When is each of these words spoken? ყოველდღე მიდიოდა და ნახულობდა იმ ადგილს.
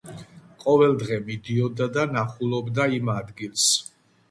ყოველდღე 0.63 1.19
მიდიოდა 1.27 1.89
და 1.99 2.07
ნახულობდა 2.15 2.91
იმ 2.99 3.15
ადგილს. 3.19 3.71